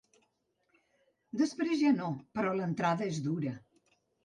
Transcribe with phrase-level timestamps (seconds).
[1.43, 2.09] Després ja no,
[2.39, 3.57] però l'entrada és dura.